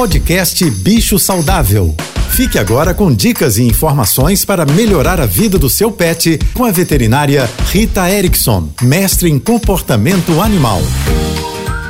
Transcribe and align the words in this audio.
Podcast 0.00 0.64
Bicho 0.70 1.18
Saudável. 1.18 1.94
Fique 2.30 2.58
agora 2.58 2.94
com 2.94 3.14
dicas 3.14 3.58
e 3.58 3.64
informações 3.64 4.46
para 4.46 4.64
melhorar 4.64 5.20
a 5.20 5.26
vida 5.26 5.58
do 5.58 5.68
seu 5.68 5.92
pet 5.92 6.38
com 6.54 6.64
a 6.64 6.70
veterinária 6.70 7.46
Rita 7.70 8.10
Erickson, 8.10 8.70
mestre 8.80 9.28
em 9.28 9.38
comportamento 9.38 10.40
animal. 10.40 10.80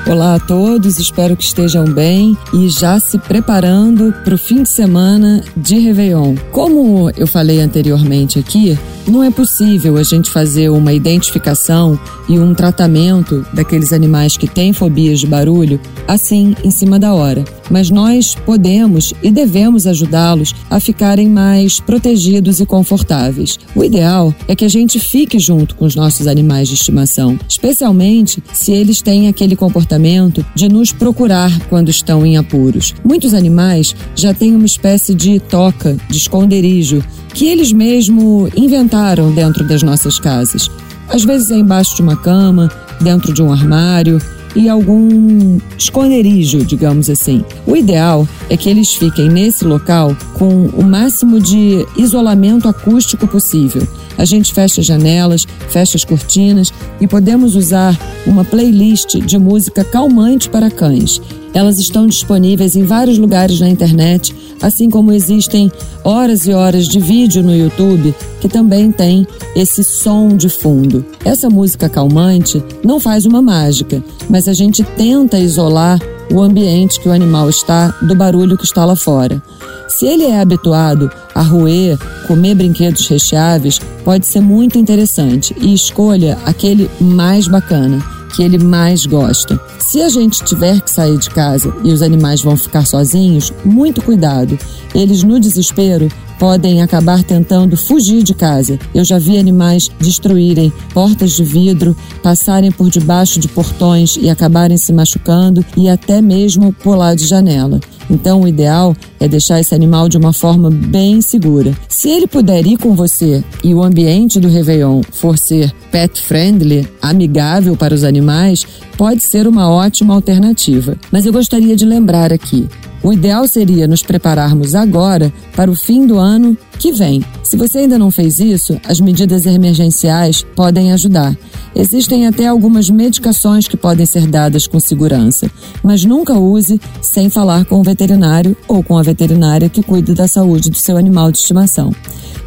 Olá 0.08 0.34
a 0.34 0.40
todos, 0.40 0.98
espero 0.98 1.36
que 1.36 1.44
estejam 1.44 1.84
bem 1.84 2.36
e 2.52 2.68
já 2.68 2.98
se 2.98 3.16
preparando 3.16 4.12
para 4.24 4.34
o 4.34 4.38
fim 4.38 4.64
de 4.64 4.70
semana 4.70 5.44
de 5.56 5.78
Réveillon. 5.78 6.34
Como 6.50 7.12
eu 7.16 7.28
falei 7.28 7.60
anteriormente 7.60 8.40
aqui, 8.40 8.76
não 9.06 9.22
é 9.22 9.30
possível 9.30 9.96
a 9.96 10.02
gente 10.02 10.30
fazer 10.30 10.68
uma 10.68 10.92
identificação 10.92 11.98
e 12.28 12.38
um 12.38 12.54
tratamento 12.54 13.44
daqueles 13.52 13.92
animais 13.92 14.36
que 14.36 14.46
têm 14.46 14.72
fobias 14.72 15.20
de 15.20 15.26
barulho 15.26 15.80
assim 16.06 16.54
em 16.64 16.70
cima 16.70 16.98
da 16.98 17.14
hora. 17.14 17.44
Mas 17.70 17.88
nós 17.88 18.34
podemos 18.34 19.14
e 19.22 19.30
devemos 19.30 19.86
ajudá-los 19.86 20.54
a 20.68 20.80
ficarem 20.80 21.28
mais 21.28 21.78
protegidos 21.78 22.60
e 22.60 22.66
confortáveis. 22.66 23.58
O 23.76 23.84
ideal 23.84 24.34
é 24.48 24.56
que 24.56 24.64
a 24.64 24.68
gente 24.68 24.98
fique 24.98 25.38
junto 25.38 25.76
com 25.76 25.84
os 25.84 25.94
nossos 25.94 26.26
animais 26.26 26.68
de 26.68 26.74
estimação, 26.74 27.38
especialmente 27.48 28.42
se 28.52 28.72
eles 28.72 29.00
têm 29.00 29.28
aquele 29.28 29.54
comportamento 29.54 30.44
de 30.54 30.68
nos 30.68 30.92
procurar 30.92 31.50
quando 31.68 31.90
estão 31.90 32.26
em 32.26 32.36
apuros. 32.36 32.94
Muitos 33.04 33.34
animais 33.34 33.94
já 34.16 34.34
têm 34.34 34.54
uma 34.54 34.66
espécie 34.66 35.14
de 35.14 35.38
toca, 35.38 35.96
de 36.08 36.16
esconderijo, 36.16 37.04
que 37.34 37.46
eles 37.46 37.72
mesmo 37.72 38.48
inventaram 38.56 39.32
dentro 39.32 39.64
das 39.64 39.82
nossas 39.82 40.18
casas. 40.18 40.70
Às 41.08 41.24
vezes 41.24 41.50
é 41.50 41.56
embaixo 41.56 41.96
de 41.96 42.02
uma 42.02 42.16
cama, 42.16 42.70
dentro 43.00 43.32
de 43.32 43.42
um 43.42 43.52
armário 43.52 44.20
e 44.54 44.68
algum 44.68 45.58
esconderijo, 45.78 46.64
digamos 46.64 47.08
assim. 47.08 47.44
O 47.66 47.76
ideal 47.76 48.26
é 48.48 48.56
que 48.56 48.68
eles 48.68 48.94
fiquem 48.94 49.28
nesse 49.28 49.64
local 49.64 50.16
com 50.34 50.66
o 50.66 50.82
máximo 50.82 51.40
de 51.40 51.86
isolamento 51.96 52.68
acústico 52.68 53.26
possível. 53.26 53.86
A 54.18 54.24
gente 54.24 54.52
fecha 54.52 54.80
as 54.80 54.86
janelas, 54.86 55.46
fecha 55.68 55.96
as 55.96 56.04
cortinas 56.04 56.72
e 57.00 57.06
podemos 57.06 57.54
usar 57.54 57.98
uma 58.26 58.44
playlist 58.44 59.16
de 59.18 59.38
música 59.38 59.84
calmante 59.84 60.48
para 60.48 60.70
cães. 60.70 61.20
Elas 61.52 61.78
estão 61.78 62.06
disponíveis 62.06 62.76
em 62.76 62.84
vários 62.84 63.18
lugares 63.18 63.60
na 63.60 63.68
internet, 63.68 64.34
assim 64.62 64.88
como 64.88 65.12
existem 65.12 65.70
horas 66.04 66.46
e 66.46 66.52
horas 66.52 66.86
de 66.86 67.00
vídeo 67.00 67.42
no 67.42 67.54
YouTube 67.54 68.14
que 68.40 68.48
também 68.48 68.90
tem 68.90 69.26
esse 69.54 69.84
som 69.84 70.28
de 70.28 70.48
fundo. 70.48 71.04
Essa 71.24 71.50
música 71.50 71.88
calmante 71.88 72.62
não 72.82 72.98
faz 72.98 73.26
uma 73.26 73.42
mágica, 73.42 74.02
mas 74.28 74.48
a 74.48 74.52
gente 74.52 74.82
tenta 74.82 75.38
isolar 75.38 76.00
o 76.32 76.40
ambiente 76.40 77.00
que 77.00 77.08
o 77.08 77.12
animal 77.12 77.50
está 77.50 77.88
do 78.02 78.14
barulho 78.14 78.56
que 78.56 78.64
está 78.64 78.84
lá 78.84 78.96
fora. 78.96 79.42
Se 79.88 80.06
ele 80.06 80.24
é 80.24 80.40
habituado 80.40 81.10
a 81.34 81.42
roer, 81.42 81.98
comer 82.26 82.54
brinquedos 82.54 83.06
recheáveis, 83.08 83.80
pode 84.04 84.24
ser 84.24 84.40
muito 84.40 84.78
interessante 84.78 85.54
e 85.60 85.74
escolha 85.74 86.38
aquele 86.46 86.88
mais 87.00 87.48
bacana 87.48 88.19
que 88.30 88.42
ele 88.42 88.58
mais 88.58 89.06
gosta. 89.06 89.60
Se 89.78 90.00
a 90.02 90.08
gente 90.08 90.44
tiver 90.44 90.80
que 90.80 90.90
sair 90.90 91.18
de 91.18 91.30
casa 91.30 91.74
e 91.82 91.92
os 91.92 92.02
animais 92.02 92.42
vão 92.42 92.56
ficar 92.56 92.86
sozinhos, 92.86 93.52
muito 93.64 94.02
cuidado. 94.02 94.58
Eles, 94.94 95.22
no 95.22 95.38
desespero, 95.38 96.08
podem 96.38 96.82
acabar 96.82 97.22
tentando 97.22 97.76
fugir 97.76 98.22
de 98.22 98.32
casa. 98.32 98.78
Eu 98.94 99.04
já 99.04 99.18
vi 99.18 99.36
animais 99.36 99.90
destruírem 100.00 100.72
portas 100.94 101.32
de 101.32 101.44
vidro, 101.44 101.94
passarem 102.22 102.72
por 102.72 102.88
debaixo 102.88 103.38
de 103.38 103.46
portões 103.46 104.16
e 104.16 104.30
acabarem 104.30 104.78
se 104.78 104.90
machucando 104.90 105.64
e 105.76 105.88
até 105.88 106.22
mesmo 106.22 106.72
pular 106.72 107.14
de 107.14 107.26
janela. 107.26 107.78
Então, 108.10 108.42
o 108.42 108.48
ideal 108.48 108.94
é 109.20 109.28
deixar 109.28 109.60
esse 109.60 109.74
animal 109.74 110.08
de 110.08 110.18
uma 110.18 110.32
forma 110.32 110.68
bem 110.70 111.20
segura. 111.20 111.72
Se 111.88 112.10
ele 112.10 112.26
puder 112.26 112.66
ir 112.66 112.76
com 112.76 112.94
você 112.94 113.44
e 113.62 113.72
o 113.72 113.82
ambiente 113.82 114.40
do 114.40 114.48
Réveillon 114.48 115.00
for 115.12 115.38
ser 115.38 115.72
pet 115.92 116.20
friendly, 116.20 116.88
amigável 117.00 117.76
para 117.76 117.94
os 117.94 118.02
animais, 118.02 118.66
pode 118.96 119.22
ser 119.22 119.46
uma 119.46 119.70
ótima 119.70 120.14
alternativa. 120.14 120.96
Mas 121.12 121.24
eu 121.24 121.32
gostaria 121.32 121.76
de 121.76 121.84
lembrar 121.84 122.32
aqui: 122.32 122.68
o 123.02 123.12
ideal 123.12 123.46
seria 123.48 123.86
nos 123.86 124.02
prepararmos 124.02 124.74
agora 124.74 125.32
para 125.54 125.70
o 125.70 125.76
fim 125.76 126.06
do 126.06 126.18
ano 126.18 126.56
que 126.78 126.92
vem. 126.92 127.24
Se 127.50 127.56
você 127.56 127.78
ainda 127.78 127.98
não 127.98 128.12
fez 128.12 128.38
isso, 128.38 128.80
as 128.86 129.00
medidas 129.00 129.44
emergenciais 129.44 130.46
podem 130.54 130.92
ajudar. 130.92 131.36
Existem 131.74 132.28
até 132.28 132.46
algumas 132.46 132.88
medicações 132.88 133.66
que 133.66 133.76
podem 133.76 134.06
ser 134.06 134.28
dadas 134.28 134.68
com 134.68 134.78
segurança, 134.78 135.50
mas 135.82 136.04
nunca 136.04 136.34
use 136.34 136.80
sem 137.02 137.28
falar 137.28 137.64
com 137.64 137.80
o 137.80 137.82
veterinário 137.82 138.56
ou 138.68 138.84
com 138.84 138.96
a 138.96 139.02
veterinária 139.02 139.68
que 139.68 139.82
cuida 139.82 140.14
da 140.14 140.28
saúde 140.28 140.70
do 140.70 140.78
seu 140.78 140.96
animal 140.96 141.32
de 141.32 141.38
estimação. 141.38 141.92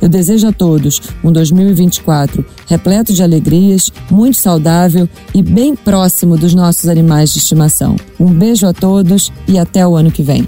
Eu 0.02 0.08
desejo 0.08 0.48
a 0.48 0.54
todos 0.54 1.02
um 1.22 1.34
2024 1.34 2.46
repleto 2.68 3.12
de 3.12 3.22
alegrias, 3.22 3.92
muito 4.10 4.40
saudável 4.40 5.10
e 5.36 5.44
bem 5.44 5.76
próximo 5.76 6.38
dos 6.38 6.54
nossos 6.54 6.88
animais 6.88 7.34
de 7.34 7.40
estimação. 7.40 7.98
Um 8.18 8.34
beijo 8.34 8.66
a 8.66 8.72
todos 8.72 9.34
e 9.50 9.60
até 9.60 9.86
o 9.86 9.98
ano 9.98 10.10
que 10.10 10.24
vem. 10.24 10.48